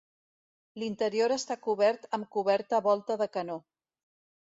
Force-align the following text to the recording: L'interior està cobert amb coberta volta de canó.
L'interior 0.83 1.33
està 1.35 1.57
cobert 1.67 2.07
amb 2.19 2.29
coberta 2.37 2.79
volta 2.87 3.19
de 3.23 3.29
canó. 3.37 3.59